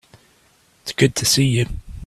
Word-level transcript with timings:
It's 0.81 0.93
good 0.93 1.15
to 1.17 1.27
see 1.27 1.45
you. 1.45 1.67